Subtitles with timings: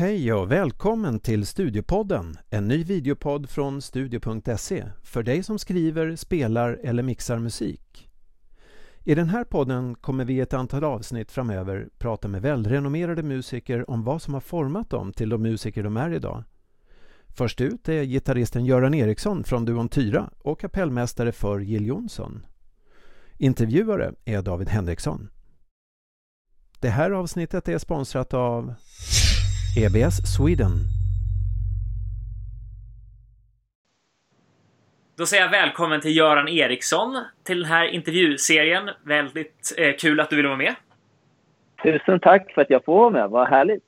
[0.00, 6.80] Hej och välkommen till Studiopodden, en ny videopodd från studio.se för dig som skriver, spelar
[6.82, 8.10] eller mixar musik.
[9.04, 13.90] I den här podden kommer vi i ett antal avsnitt framöver prata med välrenommerade musiker
[13.90, 16.44] om vad som har format dem till de musiker de är idag.
[17.28, 22.46] Först ut är gitarristen Göran Eriksson från duon Tyra och kapellmästare för Jill Johnson.
[23.36, 25.30] Intervjuare är David Henriksson.
[26.78, 28.74] Det här avsnittet är sponsrat av
[29.76, 30.72] EBS Sweden.
[35.16, 38.90] Då säger jag välkommen till Göran Eriksson till den här intervjuserien.
[39.04, 40.74] Väldigt eh, kul att du ville vara med.
[41.82, 43.30] Tusen tack för att jag får vara med.
[43.30, 43.86] Vad härligt.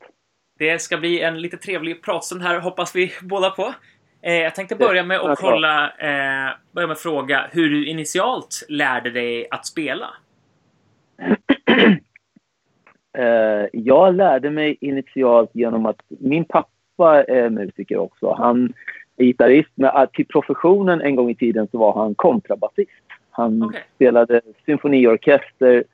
[0.59, 3.74] Det ska bli en lite trevlig pratstund här, hoppas vi båda på.
[4.23, 8.66] Eh, jag tänkte börja med att kolla, eh, börja med att fråga hur du initialt
[8.69, 10.07] lärde dig att spela.
[13.19, 18.35] Eh, jag lärde mig initialt genom att min pappa är musiker också.
[18.38, 18.73] Han
[19.16, 22.90] är gitarrist, men till professionen en gång i tiden så var han kontrabasist.
[23.30, 23.80] Han okay.
[23.95, 25.85] spelade symfoniorkester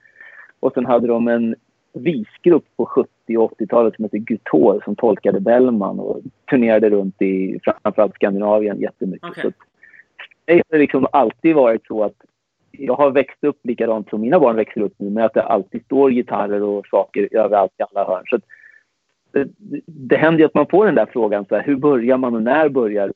[0.60, 1.54] och sen hade de en
[1.92, 7.60] visgrupp på 70 och 80-talet som hette Gutor som tolkade Bellman och turnerade runt i
[7.82, 9.30] framförallt Skandinavien jättemycket.
[9.30, 9.42] Okay.
[9.42, 9.52] Så
[10.44, 12.14] det har liksom alltid varit så att
[12.70, 15.84] jag har växt upp likadant som mina barn växer upp nu med att det alltid
[15.84, 18.24] står gitarrer och saker överallt i alla hörn.
[18.26, 18.38] Så
[19.32, 19.48] det,
[19.86, 22.42] det händer ju att man får den där frågan, så här, hur börjar man och
[22.42, 23.12] när börjar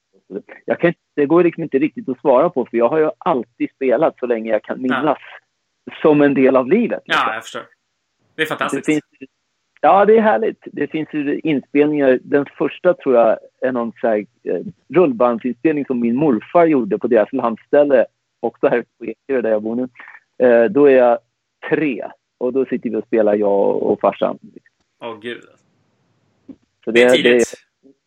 [0.64, 3.70] jag kan, Det går liksom inte riktigt att svara på för jag har ju alltid
[3.74, 5.02] spelat så länge jag kan minnas.
[5.04, 5.16] Ja.
[6.02, 7.02] Som en del av livet.
[7.06, 7.22] Liksom.
[7.26, 7.62] Ja, jag förstår.
[8.34, 8.86] Det är fantastiskt.
[8.86, 9.04] Det finns,
[9.80, 10.62] ja, det är härligt.
[10.64, 12.18] Det finns ju inspelningar.
[12.22, 14.60] Den första tror jag är någon så här, eh,
[14.94, 18.06] rullbandsinspelning som min morfar gjorde på deras landställe
[18.42, 19.88] också här på Ekerö där jag bor nu.
[20.46, 21.18] Eh, då är jag
[21.70, 24.38] tre och då sitter vi och spelar jag och farsan.
[25.00, 25.42] Åh oh, gud.
[26.84, 27.54] Så det, det är tidigt.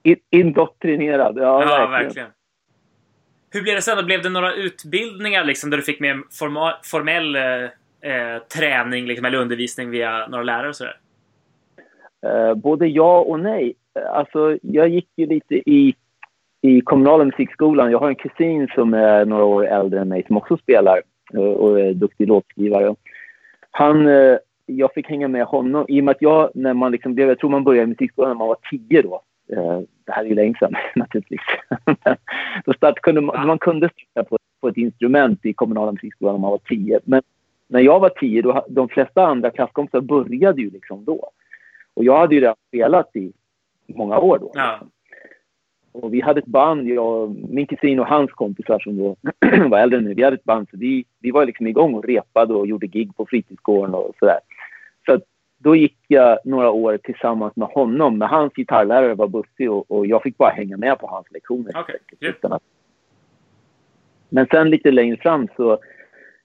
[0.03, 1.37] Det är indoktrinerad.
[1.37, 1.91] Ja, ja verkligen.
[1.91, 2.29] verkligen.
[3.49, 4.05] Hur blev det sen?
[4.05, 7.63] Blev det några utbildningar liksom, där du fick med formal, formell eh,
[8.11, 10.99] eh, träning liksom, eller undervisning via några lärare och sådär?
[12.25, 13.75] Eh, både ja och nej.
[14.09, 15.95] Alltså, jag gick ju lite i
[16.65, 17.91] i kommunala musikskolan.
[17.91, 21.01] Jag har en kusin som är några år äldre än mig som också spelar
[21.33, 22.95] eh, och är duktig låtskrivare.
[23.71, 27.17] Han, eh, jag fick hänga med honom i och med att jag, när man liksom
[27.17, 29.21] jag tror man började i musikskolan när man var tio då.
[29.51, 31.41] Eh, det här är ju länge sedan naturligtvis.
[32.65, 36.41] då start, kunde man, man kunde starta på, på ett instrument i kommunala musikskolan när
[36.41, 36.99] man var tio.
[37.03, 37.21] Men
[37.67, 41.29] när jag var tio, då, de flesta andra klasskompisar började ju liksom då.
[41.93, 43.33] Och jag hade ju redan spelat i
[43.87, 44.51] många år då.
[44.53, 44.79] Ja.
[46.01, 49.15] Och vi hade ett band, jag, min kusin och hans kompisar som då
[49.69, 50.13] var äldre mig.
[50.13, 53.15] Vi hade ett band, så vi, vi var liksom igång och repade och gjorde gig
[53.17, 54.39] på fritidsgården och sådär.
[55.05, 55.19] Så
[55.57, 58.17] då gick jag några år tillsammans med honom.
[58.17, 61.79] Men hans gitarrlärare var bussig och, och jag fick bara hänga med på hans lektioner.
[61.79, 61.95] Okay.
[62.19, 62.57] Yeah.
[64.29, 65.79] Men sen lite längre fram så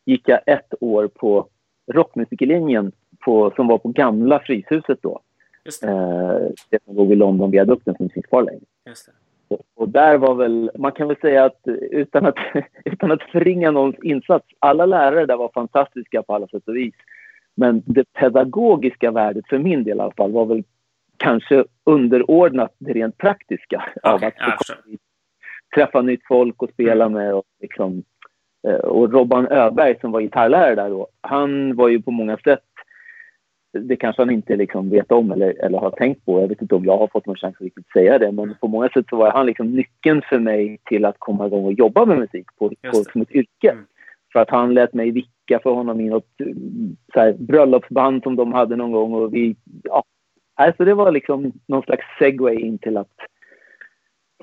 [0.05, 1.49] gick jag ett år på
[1.93, 5.21] rockmusikerlinjen på, som var på gamla Fryshuset då.
[5.65, 5.88] Just det.
[5.88, 8.61] Eh, det som låg vid Londonviadukten som inte finns kvar längre.
[8.87, 9.12] Just det.
[9.77, 12.37] Och där var väl, man kan väl säga att utan att,
[12.84, 16.94] utan att förringa någons insats, alla lärare där var fantastiska på alla sätt och vis.
[17.55, 20.62] Men det pedagogiska värdet för min del i alla fall var väl
[21.16, 23.84] kanske underordnat det rent praktiska.
[24.03, 24.34] Okay, av att
[25.75, 27.19] träffa nytt folk och spela mm.
[27.19, 27.34] med.
[27.34, 28.03] Och, liksom,
[28.69, 32.65] eh, och Robban Öberg som var gitarrlärare där då, han var ju på många sätt
[33.72, 36.41] det kanske han inte liksom vet om eller, eller har tänkt på.
[36.41, 38.32] Jag vet inte om jag har fått någon chans att riktigt säga det.
[38.32, 41.64] Men på många sätt så var han liksom nyckeln för mig till att komma igång
[41.64, 43.70] och jobba med musik på, på, som ett yrke.
[43.70, 43.84] Mm.
[44.32, 46.28] För att han lät mig vicka för honom i något
[47.14, 49.14] så här, bröllopsband som de hade någon gång.
[49.14, 50.04] Och vi, ja.
[50.54, 53.16] Alltså det var liksom någon slags segway in till att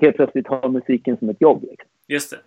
[0.00, 1.62] helt plötsligt ha musiken som ett jobb.
[1.62, 1.88] Liksom.
[2.08, 2.38] Just det.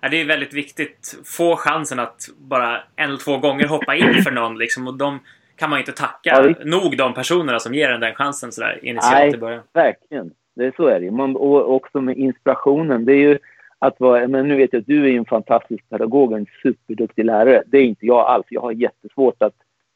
[0.00, 1.20] Ja, det är väldigt viktigt.
[1.24, 4.58] Få chansen att bara en eller två gånger hoppa in för någon.
[4.58, 5.18] Liksom, och de
[5.56, 9.14] kan man inte tacka ja, nog de personerna som ger en den chansen sådär initialt
[9.14, 9.62] Nej, i början.
[9.72, 10.30] verkligen.
[10.54, 13.04] Det är så är det man, Och också med inspirationen.
[13.04, 13.38] Det är ju
[13.78, 17.24] att vara, men nu vet jag att du är en fantastisk pedagog och en superduktig
[17.24, 17.62] lärare.
[17.66, 18.46] Det är inte jag alls.
[18.48, 19.54] Jag har jättesvårt att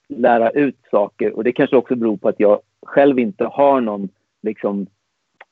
[0.09, 4.09] lära ut saker och det kanske också beror på att jag själv inte har någon
[4.43, 4.87] liksom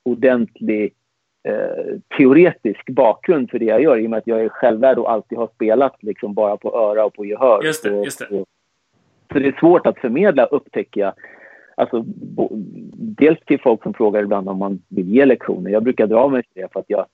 [0.03, 0.95] ordentlig
[1.49, 5.11] eh, teoretisk bakgrund för det jag gör i och med att jag är självlärd och
[5.11, 7.63] alltid har spelat liksom bara på öra och på gehör.
[7.63, 8.27] Just det, just det.
[8.27, 8.47] Och,
[9.33, 11.13] så det är svårt att förmedla, upptäcker jag.
[11.77, 12.05] Alltså,
[12.97, 15.71] dels till folk som frågar ibland om man vill ge lektioner.
[15.71, 17.07] Jag brukar dra mig till det för att jag,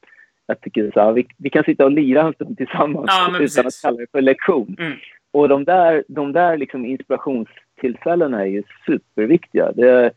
[0.47, 3.67] jag tycker så här, vi, vi kan sitta och lira en stund tillsammans ja, utan
[3.67, 4.77] att kalla det för lektion.
[4.79, 4.93] Mm.
[5.33, 9.73] Och de där, de där liksom inspirationstillfällena är ju superviktiga.
[9.73, 10.11] Det,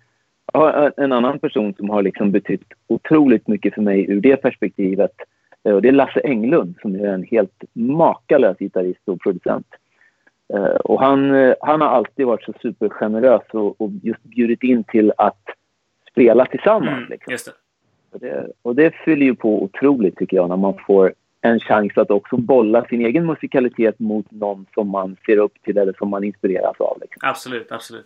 [0.98, 5.12] en annan person som har liksom betytt otroligt mycket för mig ur det perspektivet.
[5.62, 9.68] Och det är Lasse Englund som är en helt makalös gitarrist och producent.
[10.84, 15.44] Och han, han har alltid varit så supergenerös och, och just bjudit in till att
[16.12, 16.98] spela tillsammans.
[16.98, 17.36] Mm, liksom.
[17.46, 17.52] det.
[18.14, 21.98] Och, det, och det fyller ju på otroligt tycker jag när man får en chans
[21.98, 26.10] att också bolla sin egen musikalitet mot någon som man ser upp till eller som
[26.10, 26.98] man inspireras av.
[27.02, 27.30] Liksom.
[27.30, 28.06] Absolut, absolut.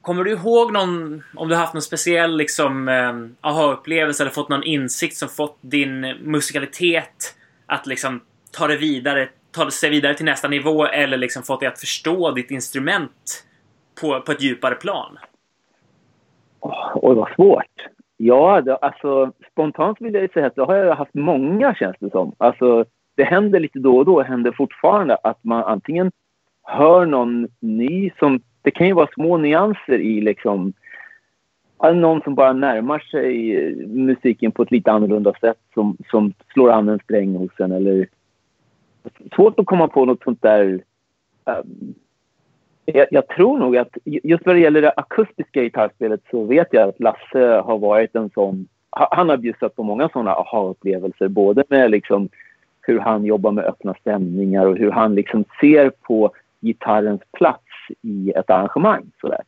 [0.00, 4.62] Kommer du ihåg någon, om du haft någon speciell liksom, eh, aha-upplevelse eller fått någon
[4.62, 7.34] insikt som fått din musikalitet
[7.66, 8.20] att liksom
[8.50, 12.30] ta det vidare, ta sig vidare till nästa nivå eller liksom fått dig att förstå
[12.30, 13.44] ditt instrument
[14.00, 15.18] på, på ett djupare plan?
[16.94, 17.86] Oj, vad svårt.
[18.16, 22.10] Ja, det, alltså spontant vill jag säga att det har jag haft många känns det
[22.10, 22.34] som.
[22.38, 26.10] Alltså, det händer lite då och då, händer fortfarande att man antingen
[26.62, 28.40] hör någon ny som...
[28.62, 30.72] Det kan ju vara små nyanser i liksom...
[31.94, 33.56] Någon som bara närmar sig
[33.86, 38.08] musiken på ett lite annorlunda sätt som, som slår an en sträng hos en eller...
[39.34, 40.82] Svårt att komma på något sånt där...
[41.44, 41.94] Um,
[42.84, 46.88] jag, jag, tror nog att just vad det gäller det akustiska gitarrspelet så vet jag
[46.88, 48.68] att Lasse har varit en sån...
[48.90, 52.28] Han har bjussat på många såna aha-upplevelser, både med liksom
[52.80, 56.30] hur han jobbar med öppna stämningar och hur han liksom ser på
[56.60, 57.64] gitarrens plats
[58.02, 59.10] i ett arrangemang.
[59.20, 59.40] Sådär.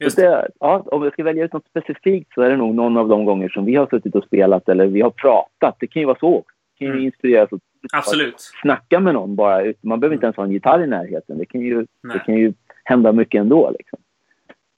[0.00, 2.96] Just det, ja, om jag ska välja ut något specifikt så är det nog någon
[2.96, 5.76] av de gånger som vi har suttit och spelat eller vi har pratat.
[5.80, 6.44] Det kan ju vara så.
[6.72, 7.04] Det kan ju mm.
[7.04, 7.52] inspireras
[7.92, 8.34] Absolut.
[8.62, 9.72] snacka med någon bara.
[9.80, 11.38] Man behöver inte ens ha en gitarr i närheten.
[11.38, 12.52] Det kan ju, det kan ju
[12.84, 13.70] hända mycket ändå.
[13.78, 13.98] Liksom.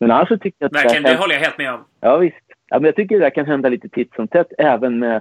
[0.01, 1.85] Men annars så tycker jag att Verkligen, det, det håller jag helt med om.
[2.01, 2.37] Ja, visst.
[2.69, 5.21] Ja, men jag tycker det kan hända lite titt som tätt även med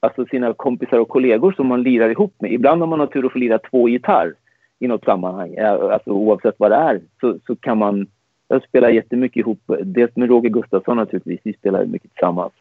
[0.00, 2.52] alltså, sina kompisar och kollegor som man lirar ihop med.
[2.52, 4.34] Ibland om man har tur att få lira två gitarr
[4.78, 8.06] i något sammanhang, alltså, oavsett vad det är, så, så kan man...
[8.48, 12.52] Jag spelar jättemycket ihop, dels med Roger Gustafsson naturligtvis, vi spelar mycket tillsammans.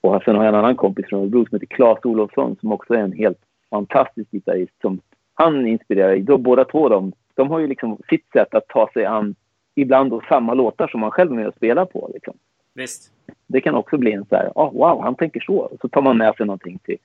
[0.00, 2.94] Och sen har jag en annan kompis från Örebro som heter Claes Olofsson som också
[2.94, 3.38] är en helt
[3.70, 5.00] fantastisk gitarrist som
[5.34, 6.16] han inspirerar.
[6.16, 9.34] Då, båda två de, de har ju liksom sitt sätt att ta sig an
[9.74, 12.10] ibland då samma låtar som man själv är med och spelar på.
[12.14, 12.34] Liksom.
[12.74, 13.12] Visst.
[13.46, 15.70] Det kan också bli en så här, oh, wow, han tänker så.
[15.80, 16.96] Så tar man med sig någonting till,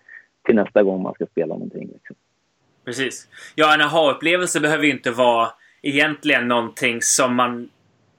[0.45, 1.89] till nästa gång man ska spela någonting.
[1.93, 2.15] Liksom.
[2.85, 3.27] Precis.
[3.55, 5.49] Ja, en aha-upplevelse behöver ju inte vara
[5.81, 7.69] egentligen någonting som man...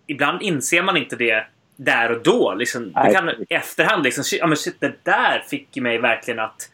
[0.07, 2.55] Ibland inser man inte det där och då.
[2.55, 2.93] Liksom.
[2.93, 6.71] Det kan i efterhand liksom, ja men shit, det där fick mig verkligen att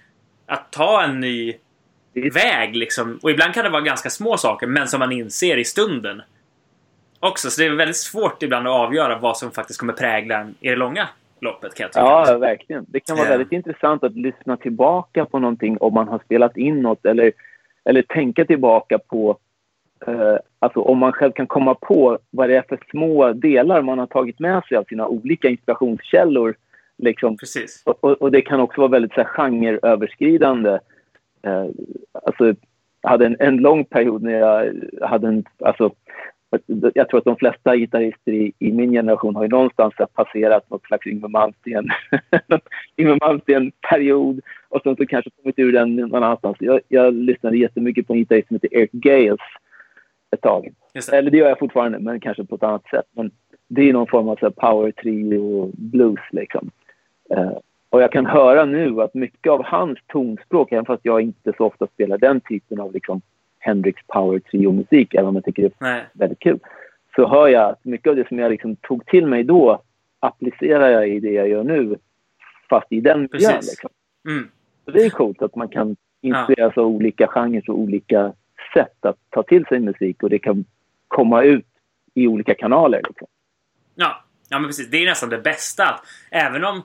[0.50, 1.55] att ta en ny
[2.35, 3.19] väg liksom.
[3.23, 6.23] Och ibland kan det vara ganska små saker, men som man inser i stunden.
[7.20, 10.55] Också, så det är väldigt svårt ibland att avgöra vad som faktiskt kommer prägla en
[10.61, 11.08] i det långa
[11.41, 12.32] loppet kan jag tycka.
[12.32, 12.87] Ja, verkligen.
[12.88, 13.38] Det kan vara yeah.
[13.38, 17.32] väldigt intressant att lyssna tillbaka på någonting om man har spelat in något eller,
[17.85, 19.38] eller tänka tillbaka på
[20.06, 23.99] eh, alltså om man själv kan komma på vad det är för små delar man
[23.99, 26.55] har tagit med sig av sina olika inspirationskällor
[27.02, 27.37] Liksom.
[27.37, 27.82] Precis.
[27.87, 30.79] Och, och, det kan också vara väldigt så här, genreöverskridande.
[31.43, 31.67] Eh,
[32.12, 32.55] alltså,
[33.02, 35.44] jag hade en, en lång period när jag hade en...
[35.64, 35.91] Alltså,
[36.94, 40.87] jag tror att de flesta gitarrister i, i min generation har ju någonstans passerat något
[40.87, 41.88] slags Yngwie Malmsteen,
[42.97, 46.56] Yngwie Malmsteen-period och sen så kanske kommit ur den någon annanstans.
[46.61, 49.41] Jag, jag lyssnade jättemycket på en gitarrist som heter Eric Gales
[50.31, 50.73] ett tag.
[51.12, 53.06] Eller det gör jag fortfarande, men kanske på ett annat sätt.
[53.12, 53.31] Men
[53.69, 56.70] det är någon form av så power trio blues liksom.
[57.31, 57.53] Eh,
[57.91, 61.64] och jag kan höra nu att mycket av hans tonspråk, även fast jag inte så
[61.66, 63.21] ofta spelar den typen av liksom
[63.59, 66.04] Hendrix Power Trio-musik, även om jag tycker det är Nej.
[66.12, 66.59] väldigt kul,
[67.16, 69.83] så hör jag att mycket av det som jag liksom tog till mig då
[70.21, 71.97] applicerar jag i det jag gör nu,
[72.69, 73.54] fast i den miljön.
[73.54, 73.90] Liksom.
[74.28, 74.49] Mm.
[74.85, 76.83] Så det är coolt att man kan inspireras ja.
[76.83, 78.33] av olika genrer och olika
[78.75, 80.64] sätt att ta till sig musik och det kan
[81.09, 81.66] komma ut
[82.14, 83.02] i olika kanaler.
[83.09, 83.26] Liksom.
[83.95, 84.25] Ja.
[84.49, 84.90] ja, men precis.
[84.90, 86.00] Det är nästan det bästa.
[86.31, 86.83] Även om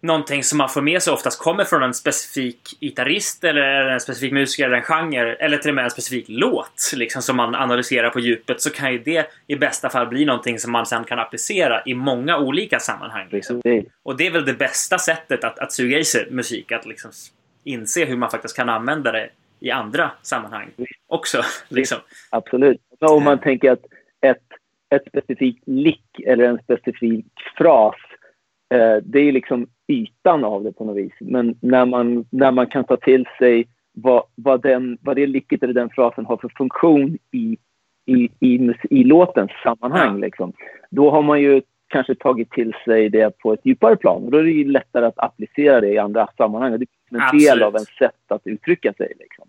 [0.00, 4.32] någonting som man får med sig oftast kommer från en specifik gitarrist eller en specifik
[4.32, 8.10] musiker eller en genre eller till och med en specifik låt liksom som man analyserar
[8.10, 11.18] på djupet så kan ju det i bästa fall bli någonting som man sen kan
[11.18, 13.28] applicera i många olika sammanhang.
[13.30, 13.62] Liksom.
[14.02, 17.10] Och det är väl det bästa sättet att, att suga i sig musik, att liksom
[17.64, 20.70] inse hur man faktiskt kan använda det i andra sammanhang
[21.06, 21.42] också.
[21.68, 21.98] Liksom.
[22.30, 22.80] Absolut.
[23.00, 23.84] Om man tänker att
[24.20, 24.46] ett,
[24.94, 27.26] ett specifikt lick eller en specifik
[27.56, 27.94] fras
[28.74, 31.12] eh, det är liksom ytan av det på något vis.
[31.20, 35.62] Men när man, när man kan ta till sig vad, vad, den, vad det licket
[35.62, 37.58] eller den frasen har för funktion i,
[38.06, 40.26] i, i, i låtens sammanhang, ja.
[40.26, 40.52] liksom,
[40.90, 44.24] då har man ju kanske tagit till sig det på ett djupare plan.
[44.24, 46.70] Och då är det ju lättare att applicera det i andra sammanhang.
[46.70, 47.44] Det är en Absolut.
[47.44, 49.12] del av en sätt att uttrycka sig.
[49.18, 49.48] Liksom.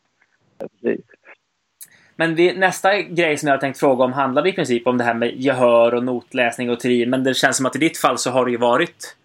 [2.15, 5.03] Men det, nästa grej som jag har tänkt fråga om handlade i princip om det
[5.03, 7.05] här med gehör och notläsning och teori.
[7.05, 9.15] Men det känns som att i ditt fall så har det ju varit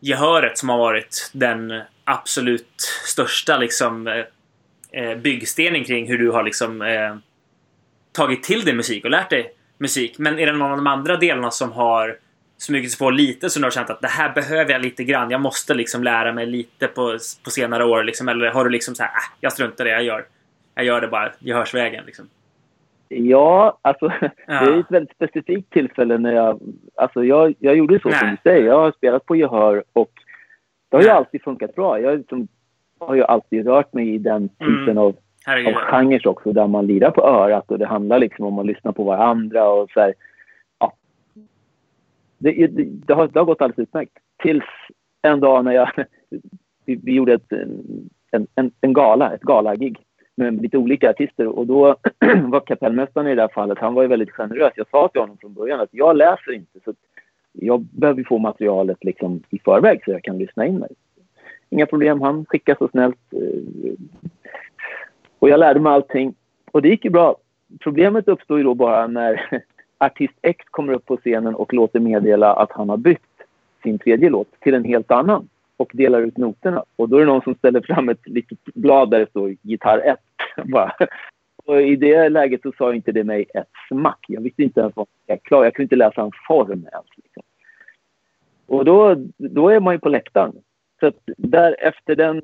[0.00, 4.24] gehöret som har varit den absolut största liksom eh,
[5.02, 7.16] eh, byggstenen kring hur du har liksom eh,
[8.12, 10.18] tagit till dig musik och lärt dig musik.
[10.18, 12.18] Men är det någon av de andra delarna som har
[12.58, 15.30] smugit sig på lite som du har känt att det här behöver jag lite grann.
[15.30, 18.04] Jag måste liksom lära mig lite på, på senare år.
[18.04, 18.28] Liksom.
[18.28, 20.26] Eller har du liksom så här, äh, jag struntar i det jag gör.
[20.74, 22.04] Jag gör det bara gehörsvägen.
[22.06, 22.28] Liksom.
[23.08, 24.30] Ja, alltså ja.
[24.46, 26.60] det är ett väldigt specifikt tillfälle när jag...
[26.94, 28.18] Alltså jag, jag gjorde så Nej.
[28.18, 28.66] som du säger.
[28.66, 30.10] Jag har spelat på gehör och
[30.88, 32.00] det har ju alltid funkat bra.
[32.00, 32.48] Jag liksom,
[32.98, 34.98] har ju alltid rört mig i den typen mm.
[34.98, 35.16] av,
[35.66, 38.92] av genrer också där man lirar på örat och det handlar liksom om att lyssna
[38.92, 40.14] på varandra och så här,
[40.78, 40.92] ja.
[42.38, 44.18] det, det, det, har, det har gått alldeles utmärkt.
[44.42, 44.64] Tills
[45.22, 45.90] en dag när jag...
[46.84, 47.52] Vi, vi gjorde ett,
[48.30, 49.98] en, en, en gala, ett galagig
[50.38, 51.46] med lite olika artister.
[51.46, 51.96] Och då
[52.44, 54.72] var kapellmästaren i det här fallet, han var ju väldigt generös.
[54.76, 56.94] Jag sa till honom från början att jag läser inte så
[57.52, 60.90] jag behöver få materialet liksom i förväg så jag kan lyssna in mig.
[61.70, 63.18] Inga problem, han skickade så snällt.
[63.32, 63.92] Eh,
[65.38, 66.34] och jag lärde mig allting.
[66.72, 67.36] Och det gick ju bra.
[67.80, 69.62] Problemet uppstår ju då bara när
[69.98, 73.18] artist X kommer upp på scenen och låter meddela att han har bytt
[73.82, 76.84] sin tredje låt till en helt annan och delar ut noterna.
[76.96, 79.98] Och då är det någon som ställer fram ett litet blad där det står gitarr
[79.98, 80.18] 1.
[81.66, 84.24] och I det läget så sa inte det mig ett smack.
[84.28, 85.64] Jag visste inte ens vad jag klar.
[85.64, 87.06] Jag kunde inte läsa en form ens.
[87.16, 87.42] Liksom.
[88.66, 90.52] Och då, då är man ju på läktaren.
[91.00, 92.42] Så att där, efter, den,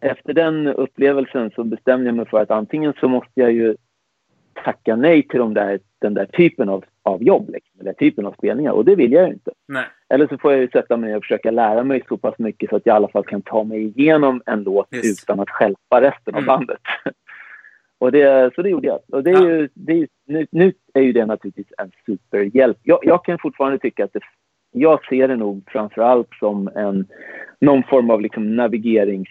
[0.00, 3.76] efter den upplevelsen så bestämde jag mig för att antingen så måste jag ju
[4.54, 8.32] tacka nej till de där, den där typen av, av jobb, liksom, eller typen av
[8.32, 8.72] spelningar.
[8.72, 9.50] Och det vill jag inte.
[9.68, 9.84] Nej.
[10.08, 12.70] Eller så får jag ju sätta mig ner och försöka lära mig så pass mycket
[12.70, 15.22] så att jag i alla fall kan ta mig igenom en låt Just.
[15.22, 16.38] utan att stjälpa resten mm.
[16.38, 16.80] av bandet.
[17.98, 19.00] och det, så det gjorde jag.
[19.08, 19.48] Och det är ja.
[19.48, 22.78] ju, det är, nu, nu, är ju det naturligtvis en superhjälp.
[22.82, 24.20] Jag, jag kan fortfarande tycka att det,
[24.72, 27.06] jag ser det nog framför allt som en,
[27.60, 29.28] någon form av liksom navigerings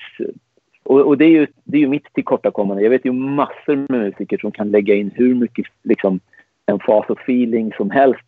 [0.83, 2.83] och, och, det, är ju, det är ju mitt tillkortakommande.
[2.83, 6.19] Jag vet ju massor med musiker som kan lägga in hur mycket liksom,
[6.65, 8.23] en fas och feeling som helst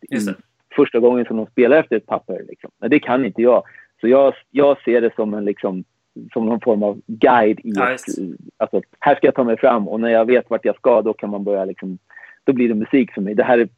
[0.76, 2.42] första gången som de spelar efter ett papper.
[2.48, 2.70] Liksom.
[2.80, 3.62] Men det kan inte jag.
[4.00, 5.84] Så jag, jag ser det som, en, liksom,
[6.32, 8.00] som någon form av guide i ja, att,
[8.56, 11.12] alltså, här ska jag ta mig fram och när jag vet vart jag ska då
[11.12, 11.98] kan man börja liksom,
[12.44, 13.34] då blir det musik för mig.
[13.34, 13.68] Det här är,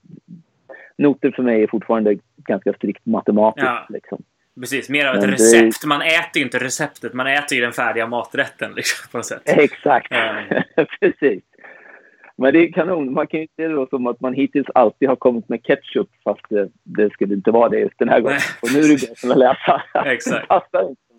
[0.98, 3.66] noter för mig är fortfarande ganska strikt matematiskt.
[3.66, 3.86] Ja.
[3.88, 4.22] Liksom.
[4.60, 5.84] Precis, mer av ett recept.
[5.84, 9.42] Man äter ju inte receptet, man äter ju den färdiga maträtten liksom, på något sätt.
[9.44, 10.12] Exakt,
[11.00, 11.42] precis.
[12.38, 13.12] Men det är kanon.
[13.12, 16.40] Man kan ju se det som att man hittills alltid har kommit med ketchup fast
[16.48, 18.40] det, det skulle inte vara det just den här gången.
[18.62, 19.82] Och nu är det bättre att läsa.
[20.04, 20.46] exakt.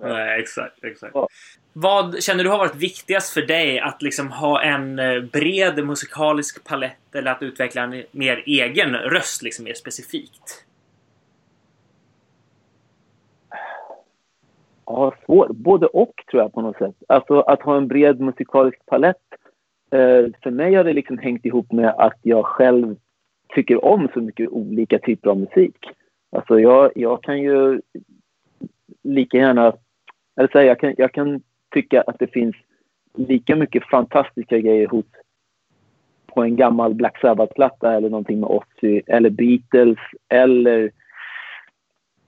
[0.01, 1.11] Nej, exakt, exakt.
[1.15, 1.27] Ja.
[1.73, 3.79] Vad känner du har varit viktigast för dig?
[3.79, 9.43] Att liksom ha en eh, bred musikalisk palett eller att utveckla en mer egen röst,
[9.43, 10.66] liksom mer specifikt?
[14.87, 15.47] Ja, svår.
[15.53, 16.95] Både och tror jag på något sätt.
[17.07, 19.23] Alltså att ha en bred musikalisk palett.
[19.91, 22.95] Eh, för mig har det liksom hängt ihop med att jag själv
[23.55, 25.75] tycker om så mycket olika typer av musik.
[26.31, 27.81] Alltså jag, jag kan ju
[29.03, 29.73] lika gärna...
[30.35, 31.41] Eller säga, jag, kan, jag kan
[31.73, 32.55] tycka att det finns
[33.13, 35.05] lika mycket fantastiska grejer hos
[36.25, 39.97] på en gammal Black Sabbath-platta eller någonting med Ozzy eller Beatles
[40.29, 40.91] eller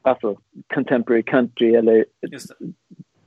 [0.09, 0.35] alltså
[0.73, 2.05] contemporary country eller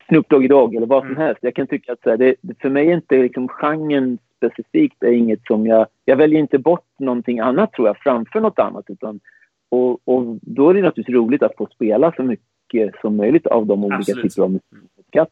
[0.09, 1.23] Snoop Doggy Dogg eller vad som mm.
[1.23, 1.39] helst.
[1.43, 5.13] Jag kan tycka att så här, det, för mig är inte liksom genren specifikt är
[5.13, 5.87] inget som jag...
[6.05, 9.21] Jag väljer inte bort någonting annat tror jag framför något annat utan
[9.69, 13.67] och, och då är det naturligtvis roligt att få spela så mycket som möjligt av
[13.67, 14.23] de olika Absolut.
[14.23, 15.29] typer av musik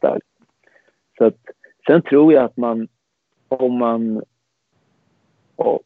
[1.17, 1.37] Så att,
[1.87, 2.87] sen tror jag att man
[3.47, 4.23] om man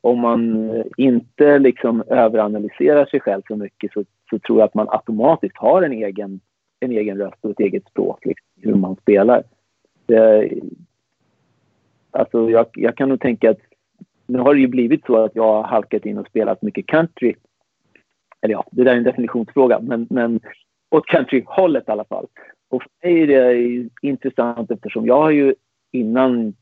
[0.01, 4.74] om man eh, inte liksom överanalyserar sig själv så mycket så, så, tror jag att
[4.74, 6.39] man automatiskt har en egen,
[6.79, 9.43] en egen röst och ett eget språk, liksom, hur man spelar.
[10.05, 10.50] Det,
[12.12, 13.60] alltså jag, jag kan nog tänka att
[14.27, 17.34] nu har det ju blivit så att jag har halkat in och spelat mycket country.
[18.41, 20.39] Eller ja, det där är en definitionsfråga, men, men
[20.89, 22.27] åt countryhållet i alla fall.
[22.69, 25.55] Och för mig är det intressant eftersom jag har ju
[25.91, 26.53] innan,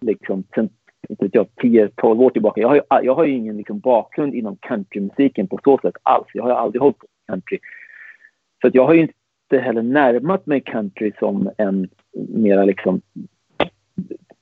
[0.00, 0.68] liksom, sen
[1.08, 2.60] inte vet jag, 10-12 år tillbaka.
[2.60, 6.26] Jag har ju, jag har ju ingen liksom, bakgrund inom countrymusiken på så sätt alls.
[6.32, 7.58] Jag har aldrig hållit på country.
[8.62, 11.88] Så jag har ju inte heller närmat mig country som en
[12.28, 13.00] mera liksom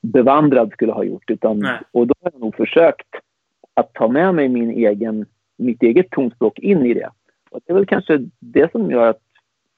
[0.01, 1.31] bevandrad skulle ha gjort.
[1.31, 3.09] Utan, och då har jag nog försökt
[3.75, 7.11] att ta med mig min egen, mitt eget tonspråk in i det.
[7.51, 9.21] Och det är väl kanske det som gör att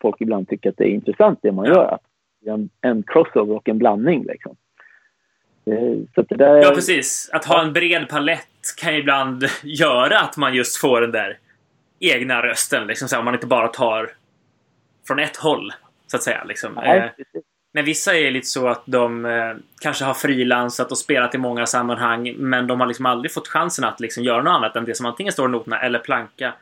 [0.00, 1.84] folk ibland tycker att det är intressant det man gör.
[1.84, 2.02] Att
[2.46, 4.24] en, en crossover och en blandning.
[4.24, 4.56] Liksom.
[6.14, 6.56] Så det där...
[6.56, 7.30] Ja, precis.
[7.32, 11.38] Att ha en bred palett kan ju ibland göra att man just får den där
[12.00, 12.86] egna rösten.
[12.86, 14.10] Liksom, så om man inte bara tar
[15.06, 15.72] från ett håll,
[16.06, 16.44] så att säga.
[16.44, 16.72] Liksom.
[16.74, 17.40] Nej, eh,
[17.72, 21.66] men vissa är lite så att de eh, kanske har frilansat och spelat i många
[21.66, 24.94] sammanhang, men de har liksom aldrig fått chansen att liksom göra något annat än det
[24.94, 26.52] som antingen står i noterna eller planka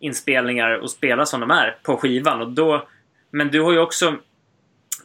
[0.00, 2.40] inspelningar och spela som de är på skivan.
[2.40, 2.88] Och då,
[3.30, 4.16] men du har ju också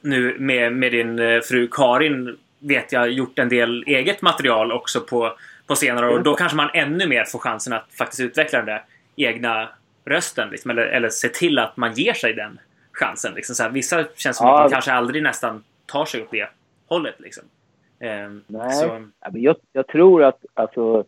[0.01, 5.01] nu med, med din eh, fru Karin vet jag gjort en del eget material också
[5.01, 5.33] på,
[5.67, 6.17] på senare år.
[6.17, 8.83] Och då kanske man ännu mer får chansen att faktiskt utveckla den där
[9.15, 9.69] egna
[10.05, 10.49] rösten.
[10.49, 12.59] Liksom, eller, eller se till att man ger sig den
[12.91, 13.33] chansen.
[13.33, 13.55] Liksom.
[13.55, 14.55] Så här, vissa känns som Ja.
[14.55, 16.49] att man kanske aldrig nästan tar sig åt det
[16.87, 17.15] hållet.
[17.19, 17.43] Liksom.
[17.99, 21.05] Ehm, Nej, så, jag, jag tror att alltså,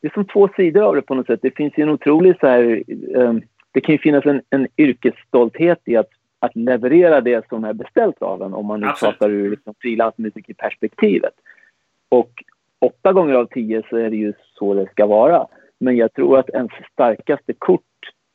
[0.00, 1.40] det är som två sidor av det på något sätt.
[1.42, 2.82] Det finns ju en otrolig så här,
[3.16, 6.08] ehm, det kan ju finnas en, en yrkesstolthet i att,
[6.46, 9.18] att leverera det som är beställt av en om man nu Absolut.
[9.18, 11.34] pratar ur liksom, frilansmusikerperspektivet.
[12.08, 12.30] Och
[12.78, 15.46] åtta gånger av tio så är det ju så det ska vara.
[15.78, 17.82] Men jag tror att ens starkaste kort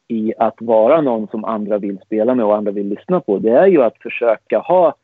[0.07, 3.51] i att vara någon som andra vill spela med och andra vill lyssna på, det
[3.51, 4.95] är ju att försöka ha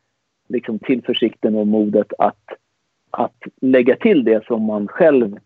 [0.48, 2.44] liksom tillförsikten och modet att,
[3.10, 5.38] att lägga till det som man själv,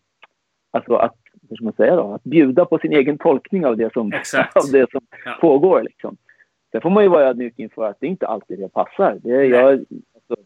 [0.70, 1.16] alltså att,
[1.48, 4.56] hur ska man säga då, att bjuda på sin egen tolkning av det som, Exakt.
[4.64, 5.38] av det som Ja.
[5.40, 5.82] pågår.
[5.82, 6.16] Liksom.
[6.72, 9.18] Sen får man ju vara ödmjuk inför att det inte alltid det passar.
[9.22, 10.36] Det, jag, alltså,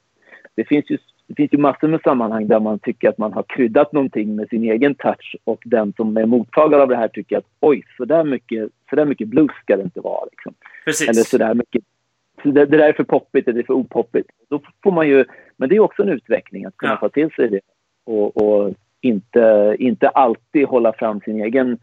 [0.55, 3.43] det, finns ju, det finns ju massor med sammanhang där man tycker att man har
[3.43, 7.39] kryddat någonting med sin egen touch och den som är mottagare av det här tycker
[7.39, 10.25] att oj, så där mycket, så där mycket blues ska det inte vara.
[10.31, 10.55] Liksom.
[10.85, 11.09] precis.
[11.09, 11.85] Eller sådär mycket.
[12.43, 14.31] Så det, det där är för poppigt, eller det är för opoppigt.
[14.49, 15.25] Då får man ju,
[15.57, 16.97] men det är också en utveckling att kunna Ja.
[16.97, 17.61] ta till sig det.
[18.05, 21.79] Och, och inte, inte alltid hålla fram sin egen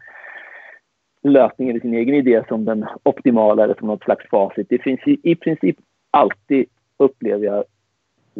[1.24, 4.66] lösningen eller sin egen idé som den optimala eller som något slags facit.
[4.70, 5.76] Det finns i, i princip
[6.10, 6.66] alltid,
[6.96, 7.64] upplever jag,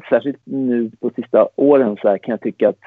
[0.09, 2.81] särskilt nu på sista åren så här, kan jag tycka att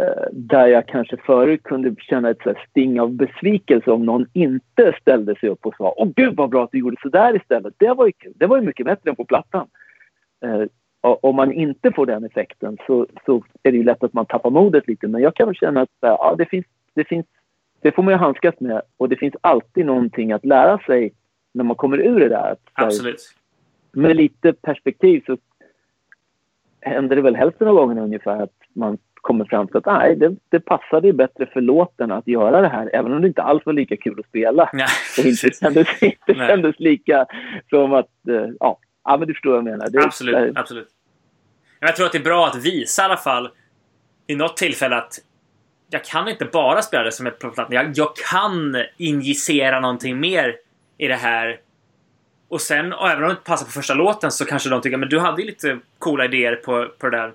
[0.00, 4.26] eh, där jag kanske förut kunde känna ett så här sting av besvikelse om någon
[4.32, 7.36] inte ställde sig upp och sa Åh gud vad bra att du gjorde så där
[7.36, 7.74] istället.
[7.76, 8.32] Det var ju kul.
[8.36, 9.66] Det var ju mycket bättre än på plattan.
[10.44, 10.62] Eh,
[11.04, 14.50] om man inte får den effekten så, så är det ju lätt att man tappar
[14.50, 15.08] modet lite.
[15.08, 17.26] Men jag kan väl känna att ja, det, finns, det, finns,
[17.84, 21.12] det får man ju handskas med och det finns alltid någonting att lära sig
[21.52, 22.50] när man kommer ur det där.
[22.50, 23.34] Att, så här, Absolut.
[23.92, 25.36] med lite perspektiv så
[26.80, 30.36] händer det väl hälften av gångerna ungefär att man kommer fram till att nej, det,
[30.48, 33.66] det passade ju bättre för låten att göra det här, även om det inte alls
[33.66, 34.70] var lika kul att spela.
[34.72, 34.86] Ja,
[35.18, 36.48] Och inte kändes, inte Nej.
[36.48, 37.26] kändes lika
[37.70, 39.88] som att, eh, ja, ja men du förstår vad jag menar.
[39.90, 40.88] Det, Absolut, eh, absolut.
[41.80, 43.48] Jag tror att det är bra att visa i alla fall
[44.26, 45.18] i något tillfälle att
[45.94, 50.56] jag kan inte bara spela det som ett platt Jag, jag kan injicera någonting mer
[50.98, 51.60] i det här.
[52.48, 54.96] Och sen, och även om det inte passar på första låten så kanske de tycker
[54.96, 57.32] men du hade ju lite coola idéer på, på det där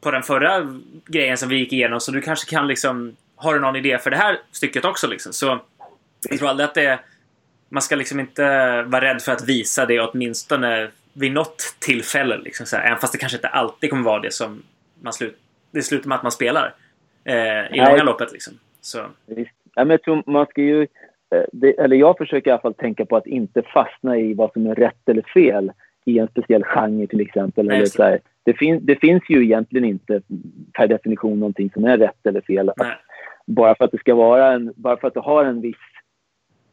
[0.00, 3.60] på den förra grejen som vi gick igenom så du kanske kan liksom har du
[3.60, 5.32] någon idé för det här stycket också liksom.
[5.32, 5.60] Så
[6.28, 7.00] jag tror aldrig att det är,
[7.68, 8.42] man ska liksom inte
[8.82, 12.38] vara rädd för att visa det åtminstone vid något tillfälle.
[12.38, 14.62] Liksom, så här, även fast det kanske inte alltid kommer vara det som
[15.02, 15.38] man slut,
[15.70, 16.74] det slutar med att man spelar
[17.28, 18.32] eh, i långa loppet.
[18.32, 18.54] Liksom.
[18.80, 19.50] Så, Visst.
[19.74, 20.82] Ja, men jag tror man ska ju...
[20.82, 24.52] eh, Det, eller jag försöker i alla fall tänka på att inte fastna i vad
[24.52, 25.72] som är rätt eller fel
[26.04, 27.66] i en speciell genre till exempel.
[27.66, 30.22] Nej, Eller så här, det, fin, det finns ju egentligen inte
[30.72, 32.70] per definition någonting som är rätt eller fel.
[32.76, 32.96] Nej,
[33.46, 34.72] bara för att det ska vara en...
[34.76, 35.76] Bara för att du har en viss,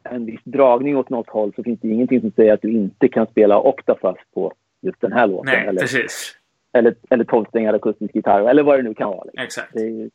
[0.02, 3.08] en viss dragning åt något håll så finns det ingenting som säger att du inte
[3.08, 5.52] kan spela oktafast på just den här låten.
[5.54, 6.36] nej eller, precis.
[6.72, 9.24] eller, eller tolvsträngad akustisk gitarr eller vad det nu kan vara.
[9.24, 9.42] Liksom.
[9.44, 9.74] Exakt.
[9.74, 10.10] Det,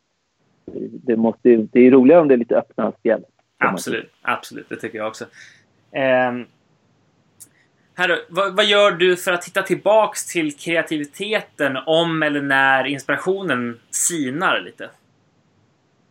[1.03, 3.23] det, måste, ju- det är roligare om det är lite öppna spjäll.
[3.57, 4.69] Absolut, absolut.
[4.69, 5.25] Det tycker jag också.
[6.29, 6.47] Um,
[7.95, 13.79] här vad, vad gör du för att hitta tillbaks till kreativiteten om eller när inspirationen
[13.89, 14.89] sinar lite?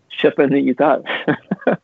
[0.08, 1.26] Köpa en ny gitarr.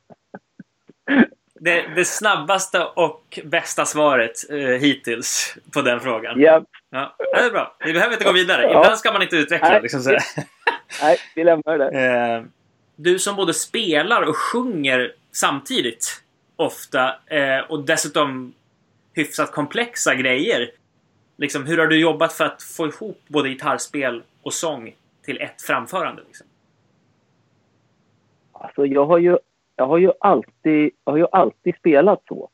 [1.61, 6.41] Det, det snabbaste och bästa svaret eh, hittills på den frågan.
[6.41, 7.77] ja, Ja, det är bra.
[7.85, 8.65] Vi behöver inte gå vidare.
[8.65, 9.79] Ibland ska man inte utveckla.
[9.81, 10.17] Liksom så.
[11.03, 11.91] Nej, vi lämnar det.
[11.91, 12.43] Eh,
[12.97, 16.23] du som både spelar och sjunger samtidigt
[16.57, 18.53] ofta eh, och dessutom
[19.15, 20.71] hyfsat komplexa grejer.
[21.37, 24.95] Liksom, hur har du jobbat för att få ihop både gitarrspel och sång
[25.25, 26.23] till ett framförande?
[26.27, 26.47] Liksom?
[28.53, 29.39] Alltså, jag, har ju,
[29.77, 32.49] jag, har ju alltid, jag har ju alltid spelat så.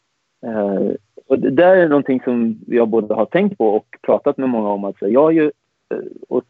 [0.47, 0.95] Eh,
[1.27, 4.68] och det där är någonting som jag både har tänkt på och pratat med många
[4.68, 4.85] om.
[4.85, 5.53] Alltså, jag har ju,
[5.95, 6.45] eh, och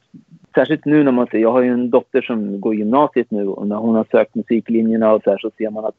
[0.54, 3.66] särskilt nu när man ser, jag har ju en dotter som går gymnasiet nu och
[3.66, 5.94] när hon har sökt musiklinjerna och så här så ser man att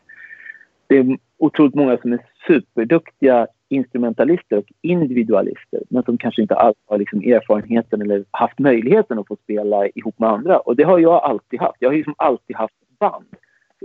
[0.87, 6.77] det är otroligt många som är superduktiga instrumentalister och individualister men som kanske inte alls
[6.85, 10.59] har liksom erfarenheten eller haft möjligheten att få spela ihop med andra.
[10.59, 11.77] Och det har jag alltid haft.
[11.79, 13.25] Jag har liksom alltid haft band.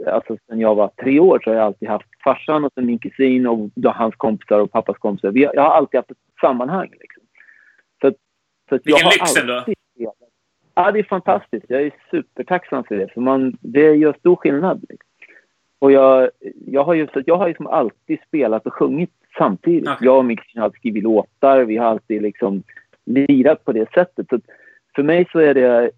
[0.06, 2.98] Alltså sen jag var tre år så har jag alltid haft farsan och sen min
[2.98, 5.30] kusin och hans kompisar och pappas kompisar.
[5.30, 6.90] Vi har, jag har alltid haft ett sammanhang.
[6.90, 7.22] Liksom.
[8.00, 8.10] Så,
[8.68, 9.64] så Vilken jag lyx ändå!
[10.78, 11.64] Ja, det är fantastiskt.
[11.68, 13.08] Jag är supertacksam för det.
[13.08, 14.84] För man, det gör stor skillnad.
[15.78, 16.30] Och jag,
[16.66, 19.88] jag har ju jag har liksom alltid spelat och sjungit samtidigt.
[19.88, 20.06] Okay.
[20.06, 21.64] Jag och kusin har alltid skrivit låtar.
[21.64, 22.62] Vi har alltid liksom
[23.04, 24.26] lirat på det sättet.
[24.30, 24.40] Så
[24.94, 25.90] för mig så är det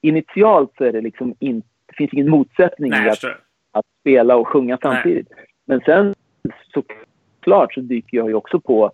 [0.00, 3.24] initialt så är det liksom inte, det finns ingen motsättning Nej, i att,
[3.72, 5.28] att, spela och sjunga samtidigt.
[5.36, 5.46] Nej.
[5.64, 6.14] Men sen
[6.72, 8.92] såklart så dyker jag ju också på,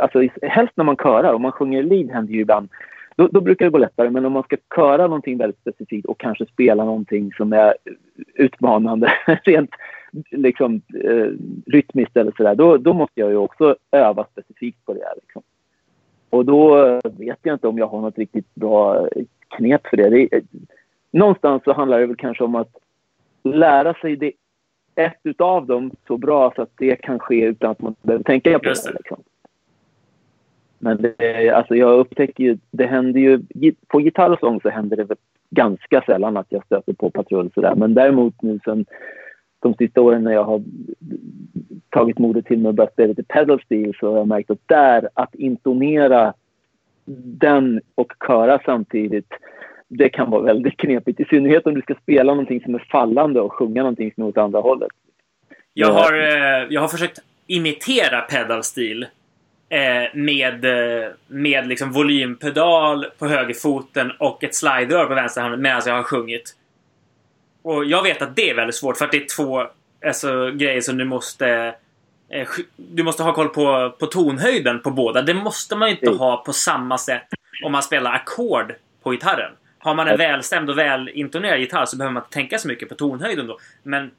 [0.00, 2.68] alltså helst när man körar, om man sjunger lead händer ju ibland
[3.16, 4.10] då, då, brukar det gå lättare.
[4.10, 7.74] Men om man ska köra någonting väldigt specifikt och kanske spela någonting som är
[8.34, 9.12] utmanande
[9.44, 9.70] rent
[10.30, 11.28] liksom, eh,
[11.66, 15.14] rytmiskt eller sådär, då, då måste jag ju också öva specifikt på det.
[15.16, 15.42] Liksom.
[16.30, 19.08] Och då vet jag inte om jag har något riktigt bra
[19.48, 20.10] knep för det.
[20.10, 20.42] det är,
[21.10, 22.76] någonstans så handlar det väl kanske om att
[23.42, 24.32] lära sig det,
[24.94, 28.58] ett utav dem så bra så att det kan ske utan att man behöver tänka
[28.58, 28.84] på det.
[28.84, 29.22] det liksom.
[30.84, 33.42] Men det, alltså jag upptäcker ju, det händer ju,
[33.86, 35.16] på gitarr och sång så händer det
[35.50, 37.74] ganska sällan att jag stöter på patrull sådär.
[37.74, 38.84] Men däremot nu sen
[39.60, 40.62] de sista åren när jag har
[41.88, 44.68] tagit modet till mig och börjat spela lite pedal steel så har jag märkt att
[44.68, 46.34] där, att intonera
[47.24, 49.32] den och köra samtidigt,
[49.88, 51.20] det kan vara väldigt knepigt.
[51.20, 54.28] I synnerhet om du ska spela någonting som är fallande och sjunga någonting som är
[54.28, 54.92] åt andra hållet.
[55.74, 59.06] Jag har, eh, jag har försökt imitera pedal steel
[60.14, 66.02] med, eh, med liksom volympedal på högerfoten och ett sliderör på vänsterhanden medan jag har
[66.02, 66.56] sjungit.
[67.62, 69.66] Och jag vet att det är väldigt svårt för att det är två
[70.06, 71.74] alltså, grejer som du måste
[72.28, 75.22] eh, du måste ha koll på, på tonhöjden på båda.
[75.22, 76.18] Det måste man inte mm.
[76.18, 77.26] ha på samma sätt
[77.64, 79.52] om man spelar ackord på gitarren.
[79.78, 82.94] Har man en välstämd och välintonerad gitarr så behöver man inte tänka så mycket på
[82.94, 83.58] tonhöjden då.
[83.82, 84.10] Men,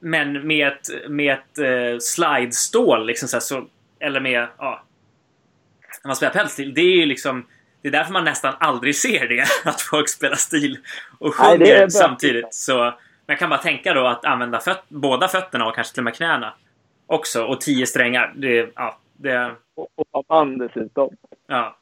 [0.00, 3.66] men med ett, med ett uh, slidestål liksom så, här, så
[4.00, 4.82] eller med, ja.
[6.04, 7.46] När man spelar pedalstil, det är ju liksom
[7.82, 9.44] det är därför man nästan aldrig ser det.
[9.70, 10.78] Att folk spelar stil
[11.18, 12.54] och sjunger Nej, samtidigt.
[12.54, 12.94] Så
[13.26, 16.14] man kan bara tänka då att använda föt båda fötterna och kanske till och med
[16.14, 16.52] knäna
[17.06, 17.44] också.
[17.44, 18.32] Och tio strängar.
[18.36, 19.50] Det, ja, det...
[19.74, 21.10] Och, och band dessutom.
[21.46, 21.76] Ja.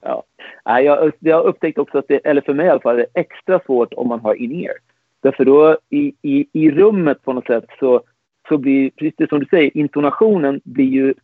[0.00, 0.24] Ja.
[0.64, 3.60] Jag, jag upptäckt också att det, eller för mig i alla fall, det är extra
[3.66, 4.74] svårt om man har in-ear.
[5.22, 8.02] Därför då i, i, i rummet på något sätt så,
[8.48, 11.14] så blir, precis som du säger, intonationen blir ju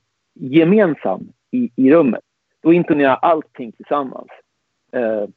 [0.41, 2.21] gemensam i, i rummet.
[2.63, 4.29] Då intonerar allting tillsammans.
[4.97, 5.29] Uh,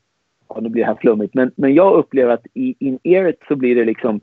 [0.49, 3.75] ja, nu blir det här flummigt, men, men jag upplever att i in-earet så blir
[3.75, 4.21] det liksom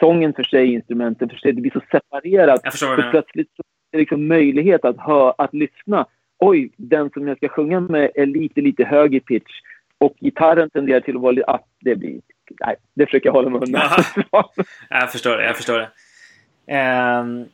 [0.00, 2.74] sången för sig, instrumenten för sig, det blir så separerat.
[2.74, 6.06] så plötsligt så är det liksom möjlighet att, hö, att lyssna.
[6.38, 9.52] Oj, den som jag ska sjunga med är lite, lite högre pitch
[9.98, 11.50] och gitarren tenderar till att vara lite...
[11.50, 12.20] Ah, det blir...
[12.60, 13.82] Nej, det försöker jag hålla mig undan.
[14.90, 15.90] jag förstår det, jag förstår det.
[17.20, 17.46] Um,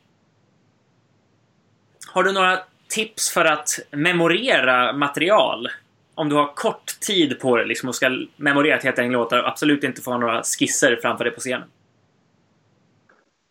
[2.13, 2.57] har du några
[2.89, 5.67] tips för att memorera material?
[6.15, 9.39] Om du har kort tid på dig liksom, och ska memorera ett helt gäng låtar
[9.39, 11.67] och absolut inte få några skisser framför dig på scenen.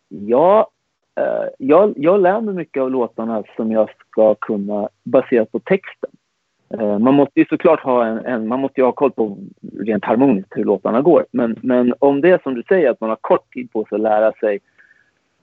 [0.09, 0.69] Ja,
[1.19, 6.09] eh, jag, jag lär mig mycket av låtarna som jag ska kunna baserat på texten.
[6.73, 9.37] Eh, man måste ju såklart ha, en, en, man måste ha koll på
[9.79, 11.25] rent harmoniskt hur låtarna går.
[11.31, 13.95] Men, men om det är som du säger, att man har kort tid på sig
[13.95, 14.59] att lära sig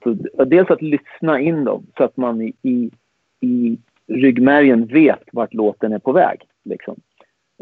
[0.03, 0.13] så
[0.45, 2.91] dels att lyssna in dem så att man i, i,
[3.39, 6.41] i ryggmärgen vet vart låten är på väg.
[6.65, 6.95] Liksom.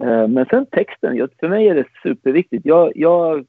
[0.01, 2.65] Eh, men sen texten, för mig är det superviktigt.
[2.65, 3.45] Jag, jag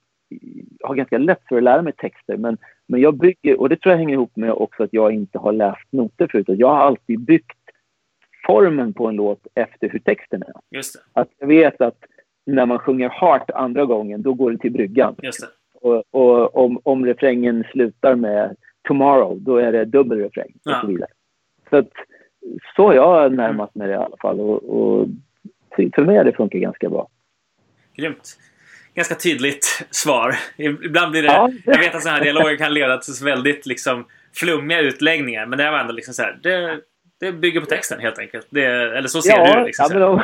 [0.83, 3.93] har ganska lätt för att lära mig texter men, men jag bygger, och det tror
[3.93, 6.47] jag hänger ihop med också att jag inte har läst noter förut.
[6.49, 7.59] Jag har alltid byggt
[8.47, 10.53] formen på en låt efter hur texten är.
[11.13, 11.99] Att jag vet att
[12.47, 15.15] när man sjunger Heart andra gången, då går det till bryggan.
[15.19, 15.33] Det.
[15.75, 18.57] Och, och om, om refrängen slutar med
[18.89, 20.81] Tomorrow, då är det dubbel refräng och ja.
[20.81, 21.11] så vidare.
[21.71, 21.93] Så att
[22.77, 24.41] så har jag närmat mig det i alla fall.
[24.41, 25.09] Och, och
[25.95, 27.09] för mig har det funkat ganska bra.
[27.97, 28.39] Grymt.
[28.95, 30.35] Ganska tydligt svar.
[30.57, 31.29] Ibland blir det...
[31.29, 31.51] Ja.
[31.65, 35.47] Jag vet att sådana här dialoger kan leda till väldigt liksom, flummiga utläggningar.
[35.47, 36.81] Men det här var ändå liksom så här, det,
[37.21, 38.47] det bygger på texten helt enkelt.
[38.51, 39.67] Det, eller så ser ja, du det.
[39.67, 40.23] Liksom, ja, om,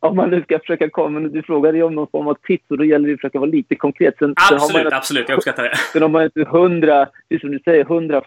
[0.10, 1.20] om, man nu ska försöka komma...
[1.20, 3.50] Du frågade ju om någon form av tips och då gäller det att försöka vara
[3.50, 4.18] lite konkret.
[4.18, 5.28] Sen, absolut, sen man, absolut.
[5.28, 5.76] Jag uppskattar det.
[5.92, 7.08] Sen har man inte hundra,
[7.40, 8.22] som du säger, hundra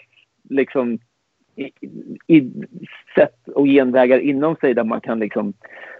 [0.49, 0.99] liksom
[1.59, 1.71] i,
[2.27, 2.51] i
[3.15, 5.53] sätt och genvägar inom sig där man kan liksom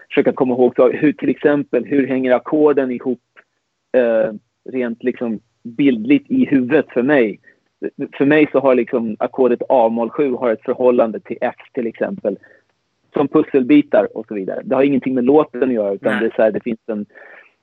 [0.08, 3.20] försöka komma ihåg så, hur till exempel hur hänger ackorden ihop
[3.92, 4.32] eh,
[4.72, 7.40] rent liksom bildligt i huvudet för mig.
[8.12, 12.38] för mig så har liksom ackordet A-moll 7 har ett förhållande till F till exempel.
[13.12, 14.62] Som pusselbitar och så vidare.
[14.64, 17.06] Det har ingenting med låten att göra utan det, är här, det finns en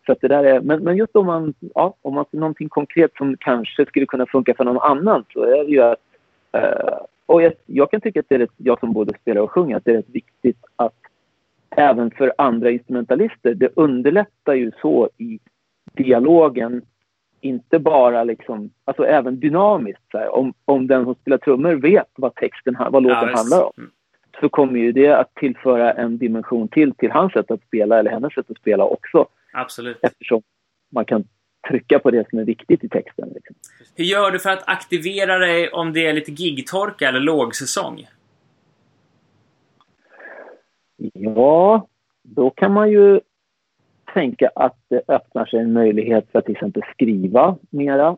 [0.05, 3.11] så det där är, men, men just om man, ja, om man ser någonting konkret
[3.17, 5.99] som kanske skulle kunna funka för någon annan så är det ju att...
[6.57, 9.51] Uh, och jag, jag, kan tycka att det är rätt, jag som både spelar och
[9.51, 10.93] sjunger, att det är rätt viktigt att
[11.69, 15.39] även för andra instrumentalister, det underlättar ju så i
[15.93, 16.81] dialogen,
[17.41, 20.01] inte bara liksom, alltså även dynamiskt.
[20.11, 23.63] Så här, om, om den som spelar trummor vet vad texten, vad låten ja, handlar
[23.63, 23.91] om mm.
[24.39, 28.11] så kommer ju det att tillföra en dimension till till hans sätt att spela eller
[28.11, 29.27] hennes sätt att spela också.
[29.53, 29.97] Absolut.
[30.01, 30.41] Eftersom
[30.89, 31.23] man kan
[31.69, 33.29] trycka på det som är viktigt i texten.
[33.35, 33.55] Liksom.
[33.95, 38.07] Hur gör du för att aktivera dig om det är lite gigtorka eller lågsäsong?
[41.13, 41.87] Ja,
[42.23, 43.19] då kan man ju
[44.13, 48.17] tänka att det öppnar sig en möjlighet för att till exempel skriva mera.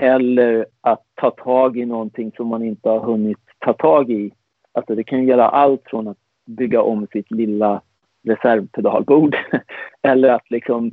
[0.00, 4.32] Eller att ta tag i någonting som man inte har hunnit ta tag i.
[4.72, 7.82] Alltså det kan gälla allt från att bygga om sitt lilla
[8.24, 9.36] reservpedalbord.
[10.02, 10.92] Eller att liksom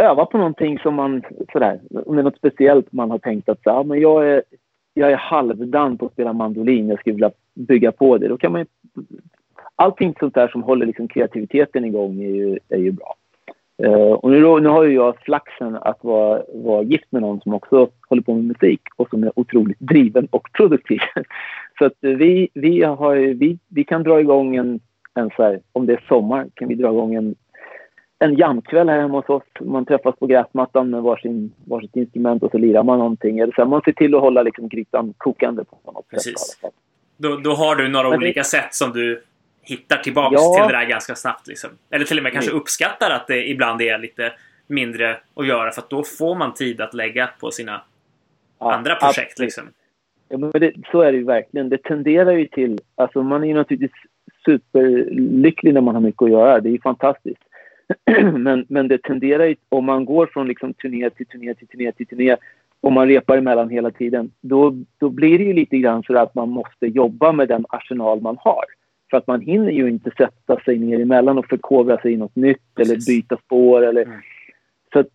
[0.00, 3.62] öva på någonting som man sådär, om det är något speciellt man har tänkt att
[3.62, 4.42] så, men jag är,
[4.94, 8.28] jag är halvdan på att spela mandolin, jag skulle vilja bygga på det.
[8.28, 8.66] Då kan man ju,
[9.76, 13.14] allting sånt där som håller liksom kreativiteten igång är ju, är ju bra.
[13.84, 17.54] Uh, och nu, nu har ju jag flaxen att vara, vara gift med någon som
[17.54, 21.00] också håller på med musik och som är otroligt driven och produktiv.
[21.78, 24.80] så att vi, vi, har, vi, vi kan dra igång en
[25.14, 27.34] en så här, om det är sommar kan vi dra igång en,
[28.22, 29.42] en jamkväll här hemma hos oss.
[29.60, 33.38] Man träffas på gräsmattan med varsin, varsitt instrument och så lirar man någonting.
[33.38, 36.38] Eller så man ser till att hålla liksom grytan kokande på något Precis.
[36.38, 36.70] sätt.
[37.16, 38.44] Då, då har du några Men olika det...
[38.44, 39.22] sätt som du
[39.62, 40.54] hittar tillbaks ja.
[40.54, 41.46] till det där ganska snabbt.
[41.46, 41.70] Liksom.
[41.90, 44.32] Eller till och med kanske uppskattar att det ibland är lite
[44.66, 47.80] mindre att göra för att då får man tid att lägga på sina
[48.58, 49.38] ja, andra projekt.
[49.38, 49.64] Liksom.
[50.28, 51.68] Ja, men det, så är det ju verkligen.
[51.68, 52.80] Det tenderar ju till...
[52.94, 54.02] Alltså man är ju naturligtvis
[54.44, 56.60] superlycklig när man har mycket att göra.
[56.60, 57.42] Det är ju fantastiskt.
[58.38, 61.92] men, men det tenderar ju, om man går från liksom turné till turné till turné
[61.92, 62.36] till turné
[62.80, 66.34] och man repar emellan hela tiden, då, då blir det ju lite grann så att
[66.34, 68.64] man måste jobba med den arsenal man har.
[69.10, 72.36] För att man hinner ju inte sätta sig ner emellan och förkovra sig i något
[72.36, 72.92] nytt Precis.
[72.92, 73.82] eller byta spår.
[73.82, 74.20] Eller, mm.
[74.92, 75.10] så att,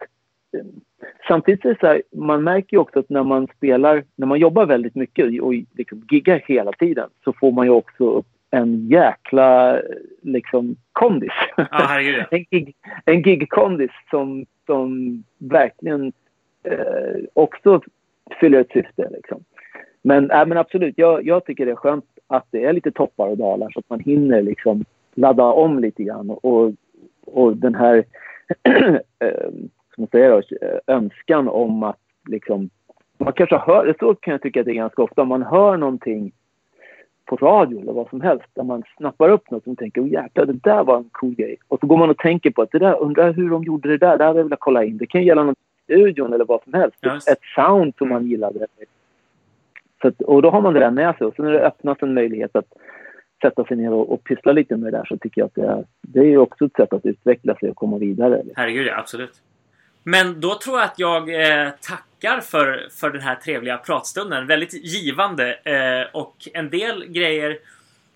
[1.28, 4.40] samtidigt är det så här, man märker ju också att när man spelar, när man
[4.40, 8.88] jobbar väldigt mycket och liksom giggar hela tiden så får man ju också upp en
[8.88, 9.82] jäkla
[10.22, 11.32] liksom kondis.
[11.58, 12.00] Ah,
[12.32, 16.14] en gig, en gig-kondis som, som verkligen
[16.64, 17.82] eh, också
[18.40, 19.10] fyller ett syfte.
[19.12, 19.44] Liksom.
[20.02, 23.28] Men, äh, men absolut, jag, jag tycker det är skönt att det är lite toppar
[23.28, 26.30] och dalar så att man hinner liksom ladda om lite grann.
[26.30, 26.74] Och,
[27.26, 28.04] och den här
[29.20, 29.50] eh,
[29.96, 30.42] som man säger då,
[30.88, 32.70] önskan om att liksom,
[33.18, 35.78] man kanske hör, så kan jag tycka att det är ganska ofta, om man hör
[35.78, 36.32] någonting
[37.26, 40.46] på radio eller vad som helst där man snappar upp något och tänker oh, jäklar,
[40.46, 41.56] det där var en cool grej.
[41.68, 43.98] Och så går man och tänker på att det där, undrar hur de gjorde det
[43.98, 44.98] där, det hade jag velat kolla in.
[44.98, 46.98] Det kan gälla något i studion eller vad som helst.
[47.02, 47.30] Just.
[47.30, 48.68] Ett sound som man gillade.
[50.02, 51.98] Så att, och då har man det där med sig och sen när det öppnas
[52.02, 52.74] en möjlighet att
[53.42, 55.66] sätta sig ner och, och pyssla lite med det där så tycker jag att det
[55.66, 58.44] är, det är också ett sätt att utveckla sig och komma vidare.
[58.56, 59.42] Herregud, ja, absolut.
[60.08, 64.48] Men då tror jag att jag eh, tackar för, för den här trevliga pratstunden.
[64.48, 65.54] Väldigt givande.
[65.54, 67.58] Eh, och en del grejer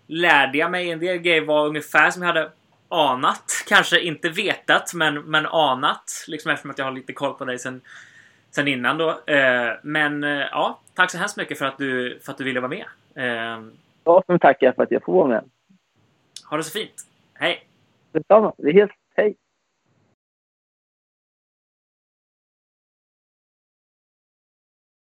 [0.08, 0.91] lärde jag mig.
[0.91, 2.52] En del grejer var ungefär som jag hade
[2.89, 3.65] anat.
[3.67, 6.25] Kanske inte vetat, men, men anat.
[6.28, 7.82] Liksom eftersom att jag har lite koll på dig sen,
[8.52, 9.10] sen innan då.
[9.10, 12.60] Eh, men eh, ja, tack så hemskt mycket för att du, för att du ville
[12.60, 12.86] vara med.
[13.15, 13.63] Eh,
[14.04, 15.43] ja, som tackar för att jag får vara med.
[16.49, 17.06] Ha det så fint.
[17.34, 17.67] Hej!
[18.12, 18.54] Detsamma.
[18.58, 18.91] Vi ses.
[19.15, 19.36] Hej!